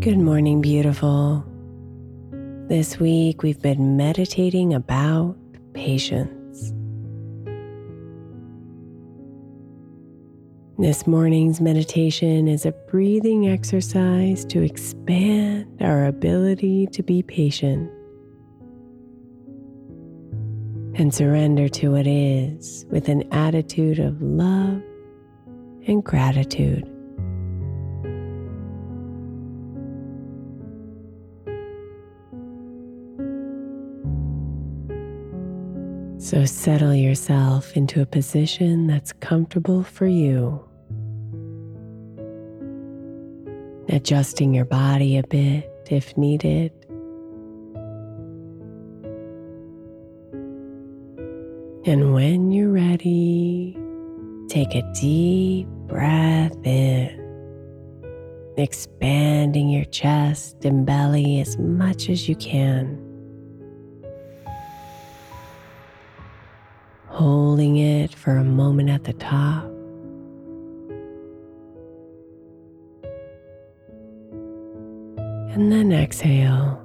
[0.00, 1.44] Good morning, beautiful.
[2.68, 5.36] This week we've been meditating about
[5.74, 6.72] patience.
[10.78, 17.90] This morning's meditation is a breathing exercise to expand our ability to be patient
[20.94, 24.80] and surrender to what is with an attitude of love
[25.86, 26.90] and gratitude.
[36.30, 40.64] So settle yourself into a position that's comfortable for you.
[43.88, 46.70] Adjusting your body a bit if needed.
[51.84, 53.76] And when you're ready,
[54.48, 62.99] take a deep breath in, expanding your chest and belly as much as you can.
[67.20, 69.64] Holding it for a moment at the top.
[75.52, 76.80] And then exhale,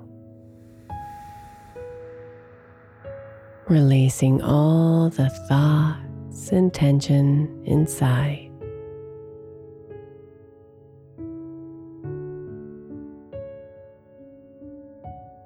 [3.69, 8.51] releasing all the thoughts and tension inside.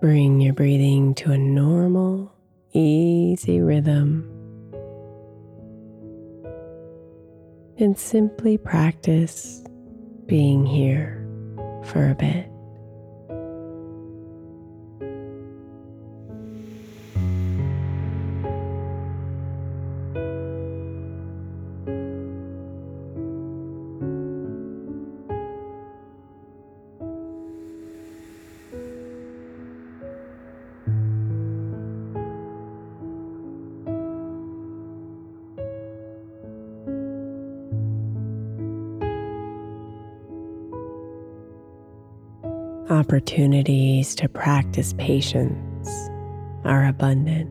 [0.01, 2.33] Bring your breathing to a normal,
[2.73, 4.38] easy rhythm.
[7.79, 9.63] And simply practice
[10.25, 11.25] being here
[11.85, 12.50] for a bit.
[42.89, 46.09] Opportunities to practice patience
[46.63, 47.47] are abundant.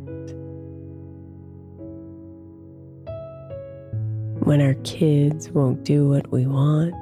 [4.44, 6.92] When our kids won't do what we want,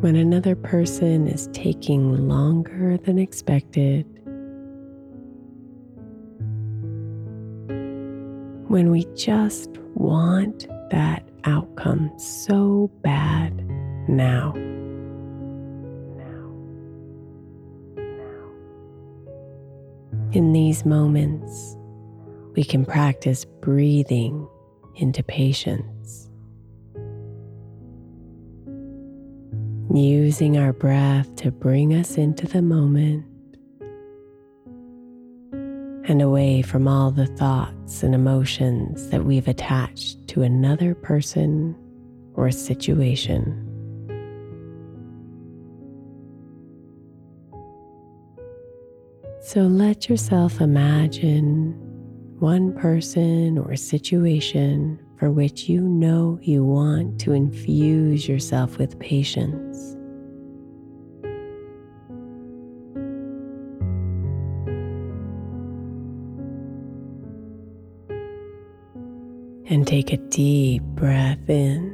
[0.00, 4.04] when another person is taking longer than expected,
[8.68, 13.63] when we just want that outcome so bad
[14.08, 14.52] now.
[20.32, 21.76] In these moments,
[22.56, 24.48] we can practice breathing
[24.96, 26.28] into patience.
[29.92, 33.24] Using our breath to bring us into the moment
[36.06, 41.76] and away from all the thoughts and emotions that we've attached to another person
[42.34, 43.63] or situation.
[49.44, 51.74] So let yourself imagine
[52.38, 59.92] one person or situation for which you know you want to infuse yourself with patience.
[69.70, 71.92] And take a deep breath in,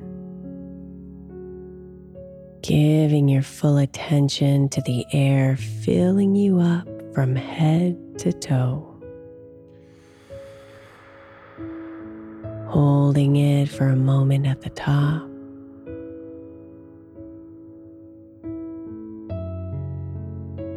[2.62, 8.86] giving your full attention to the air filling you up from head to toe.
[12.68, 15.22] Holding it for a moment at the top.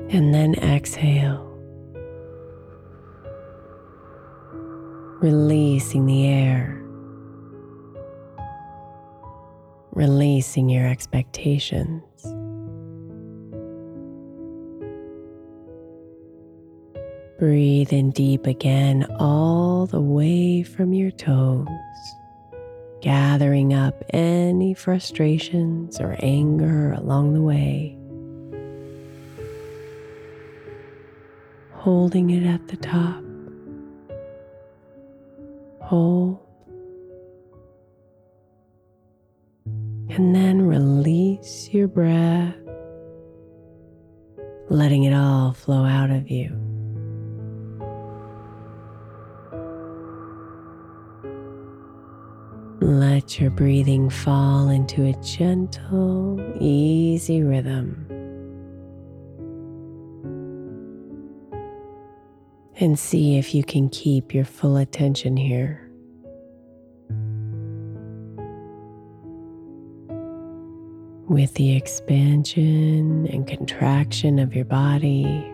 [0.09, 1.49] And then exhale.
[5.21, 6.83] Releasing the air.
[9.91, 12.03] Releasing your expectations.
[17.43, 21.67] Breathe in deep again, all the way from your toes,
[23.01, 27.97] gathering up any frustrations or anger along the way.
[31.73, 33.21] Holding it at the top.
[35.81, 36.39] Hold.
[40.11, 42.55] And then release your breath,
[44.69, 46.72] letting it all flow out of you.
[52.83, 58.05] Let your breathing fall into a gentle, easy rhythm.
[62.81, 65.89] And see if you can keep your full attention here.
[71.29, 75.52] With the expansion and contraction of your body.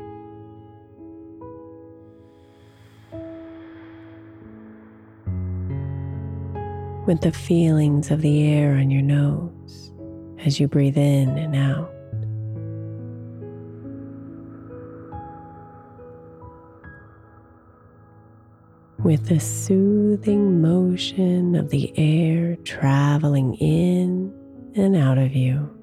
[7.10, 9.92] With the feelings of the air on your nose
[10.46, 11.92] as you breathe in and out.
[19.04, 24.32] With the soothing motion of the air traveling in
[24.76, 25.79] and out of you.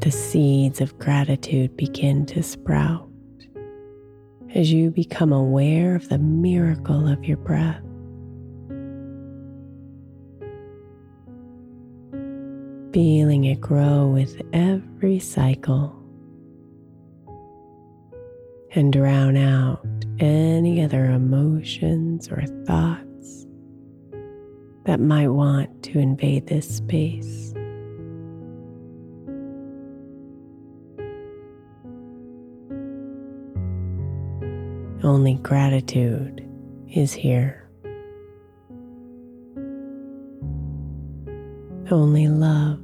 [0.00, 3.06] The seeds of gratitude begin to sprout
[4.54, 7.82] as you become aware of the miracle of your breath.
[12.94, 15.94] Feeling it grow with every cycle
[18.72, 19.86] and drown out
[20.18, 23.46] any other emotions or thoughts
[24.84, 27.54] that might want to invade this space.
[35.10, 36.48] Only gratitude
[36.94, 37.68] is here.
[41.90, 42.78] Only love.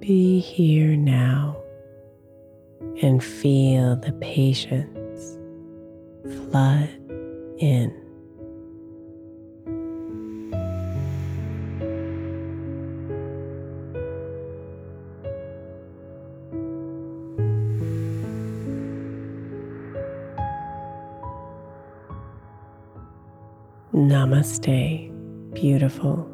[0.00, 1.58] Be here now
[3.02, 5.36] and feel the patience
[6.48, 6.88] flood
[7.58, 8.03] in.
[23.94, 25.08] Namaste,
[25.54, 26.33] beautiful.